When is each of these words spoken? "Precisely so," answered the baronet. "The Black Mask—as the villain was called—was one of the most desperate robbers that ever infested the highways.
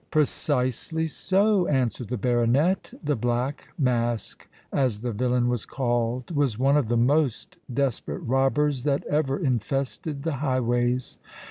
"Precisely 0.09 1.05
so," 1.05 1.67
answered 1.67 2.07
the 2.07 2.17
baronet. 2.17 2.91
"The 3.03 3.15
Black 3.15 3.67
Mask—as 3.77 5.01
the 5.01 5.11
villain 5.11 5.47
was 5.47 5.67
called—was 5.67 6.57
one 6.57 6.75
of 6.75 6.87
the 6.87 6.97
most 6.97 7.59
desperate 7.71 8.23
robbers 8.23 8.81
that 8.81 9.05
ever 9.05 9.37
infested 9.37 10.23
the 10.23 10.37
highways. 10.37 11.19